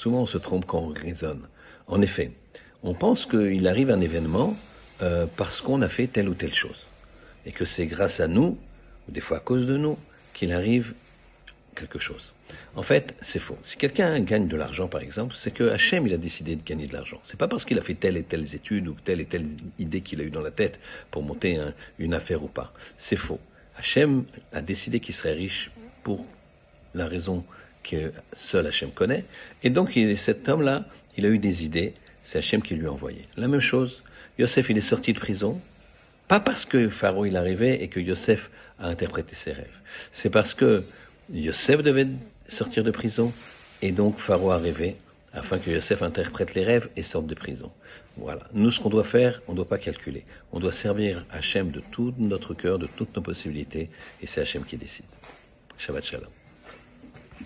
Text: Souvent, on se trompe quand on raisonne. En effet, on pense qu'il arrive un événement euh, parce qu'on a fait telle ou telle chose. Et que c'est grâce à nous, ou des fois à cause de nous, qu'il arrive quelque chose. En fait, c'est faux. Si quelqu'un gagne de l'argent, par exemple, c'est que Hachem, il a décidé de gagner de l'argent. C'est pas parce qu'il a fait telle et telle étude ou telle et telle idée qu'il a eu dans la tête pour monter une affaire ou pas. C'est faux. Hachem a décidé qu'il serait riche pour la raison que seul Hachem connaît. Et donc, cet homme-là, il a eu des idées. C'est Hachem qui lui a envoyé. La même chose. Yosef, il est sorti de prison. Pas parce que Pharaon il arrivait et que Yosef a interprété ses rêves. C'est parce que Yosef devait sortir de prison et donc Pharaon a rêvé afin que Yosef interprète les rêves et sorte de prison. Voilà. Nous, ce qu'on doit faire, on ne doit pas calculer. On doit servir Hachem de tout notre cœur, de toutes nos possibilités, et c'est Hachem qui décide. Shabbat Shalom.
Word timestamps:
Souvent, 0.00 0.22
on 0.22 0.26
se 0.26 0.38
trompe 0.38 0.64
quand 0.64 0.78
on 0.78 0.94
raisonne. 0.94 1.46
En 1.86 2.00
effet, 2.00 2.32
on 2.82 2.94
pense 2.94 3.26
qu'il 3.26 3.68
arrive 3.68 3.90
un 3.90 4.00
événement 4.00 4.56
euh, 5.02 5.26
parce 5.36 5.60
qu'on 5.60 5.82
a 5.82 5.90
fait 5.90 6.06
telle 6.06 6.30
ou 6.30 6.32
telle 6.32 6.54
chose. 6.54 6.86
Et 7.44 7.52
que 7.52 7.66
c'est 7.66 7.84
grâce 7.84 8.18
à 8.18 8.26
nous, 8.26 8.56
ou 9.06 9.12
des 9.12 9.20
fois 9.20 9.36
à 9.36 9.40
cause 9.40 9.66
de 9.66 9.76
nous, 9.76 9.98
qu'il 10.32 10.52
arrive 10.52 10.94
quelque 11.74 11.98
chose. 11.98 12.32
En 12.76 12.82
fait, 12.82 13.14
c'est 13.20 13.40
faux. 13.40 13.58
Si 13.62 13.76
quelqu'un 13.76 14.18
gagne 14.20 14.48
de 14.48 14.56
l'argent, 14.56 14.88
par 14.88 15.02
exemple, 15.02 15.34
c'est 15.36 15.50
que 15.50 15.64
Hachem, 15.68 16.06
il 16.06 16.14
a 16.14 16.16
décidé 16.16 16.56
de 16.56 16.64
gagner 16.64 16.86
de 16.86 16.94
l'argent. 16.94 17.20
C'est 17.22 17.38
pas 17.38 17.46
parce 17.46 17.66
qu'il 17.66 17.78
a 17.78 17.82
fait 17.82 17.94
telle 17.94 18.16
et 18.16 18.22
telle 18.22 18.54
étude 18.54 18.88
ou 18.88 18.96
telle 19.04 19.20
et 19.20 19.26
telle 19.26 19.48
idée 19.78 20.00
qu'il 20.00 20.22
a 20.22 20.24
eu 20.24 20.30
dans 20.30 20.40
la 20.40 20.50
tête 20.50 20.80
pour 21.10 21.22
monter 21.22 21.60
une 21.98 22.14
affaire 22.14 22.42
ou 22.42 22.48
pas. 22.48 22.72
C'est 22.96 23.16
faux. 23.16 23.38
Hachem 23.76 24.24
a 24.54 24.62
décidé 24.62 24.98
qu'il 24.98 25.14
serait 25.14 25.34
riche 25.34 25.70
pour 26.02 26.24
la 26.94 27.06
raison 27.06 27.44
que 27.82 28.12
seul 28.34 28.66
Hachem 28.66 28.90
connaît. 28.90 29.24
Et 29.62 29.70
donc, 29.70 29.98
cet 30.16 30.48
homme-là, 30.48 30.84
il 31.16 31.26
a 31.26 31.28
eu 31.28 31.38
des 31.38 31.64
idées. 31.64 31.94
C'est 32.22 32.38
Hachem 32.38 32.62
qui 32.62 32.74
lui 32.74 32.86
a 32.86 32.92
envoyé. 32.92 33.26
La 33.36 33.48
même 33.48 33.60
chose. 33.60 34.02
Yosef, 34.38 34.70
il 34.70 34.78
est 34.78 34.82
sorti 34.82 35.12
de 35.12 35.18
prison. 35.18 35.60
Pas 36.28 36.40
parce 36.40 36.64
que 36.64 36.88
Pharaon 36.88 37.24
il 37.24 37.36
arrivait 37.36 37.82
et 37.82 37.88
que 37.88 37.98
Yosef 37.98 38.50
a 38.78 38.86
interprété 38.86 39.34
ses 39.34 39.52
rêves. 39.52 39.80
C'est 40.12 40.30
parce 40.30 40.54
que 40.54 40.84
Yosef 41.32 41.82
devait 41.82 42.06
sortir 42.48 42.84
de 42.84 42.90
prison 42.90 43.32
et 43.82 43.90
donc 43.90 44.18
Pharaon 44.18 44.50
a 44.50 44.58
rêvé 44.58 44.96
afin 45.32 45.58
que 45.58 45.70
Yosef 45.70 46.02
interprète 46.02 46.54
les 46.54 46.64
rêves 46.64 46.88
et 46.96 47.02
sorte 47.02 47.26
de 47.26 47.34
prison. 47.34 47.70
Voilà. 48.16 48.42
Nous, 48.52 48.70
ce 48.70 48.80
qu'on 48.80 48.90
doit 48.90 49.04
faire, 49.04 49.40
on 49.48 49.52
ne 49.52 49.56
doit 49.56 49.68
pas 49.68 49.78
calculer. 49.78 50.24
On 50.52 50.60
doit 50.60 50.72
servir 50.72 51.24
Hachem 51.30 51.70
de 51.70 51.82
tout 51.90 52.14
notre 52.18 52.54
cœur, 52.54 52.78
de 52.78 52.86
toutes 52.86 53.14
nos 53.16 53.22
possibilités, 53.22 53.90
et 54.22 54.26
c'est 54.26 54.40
Hachem 54.40 54.64
qui 54.64 54.76
décide. 54.76 55.06
Shabbat 55.78 56.04
Shalom. 56.04 56.39